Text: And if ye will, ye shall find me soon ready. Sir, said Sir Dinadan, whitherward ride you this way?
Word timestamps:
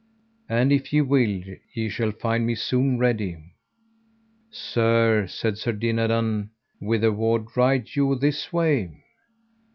And 0.49 0.71
if 0.71 0.91
ye 0.91 1.01
will, 1.01 1.43
ye 1.75 1.87
shall 1.87 2.11
find 2.11 2.47
me 2.47 2.55
soon 2.55 2.97
ready. 2.97 3.37
Sir, 4.49 5.27
said 5.27 5.59
Sir 5.59 5.73
Dinadan, 5.73 6.49
whitherward 6.79 7.55
ride 7.55 7.95
you 7.95 8.15
this 8.15 8.51
way? 8.51 9.03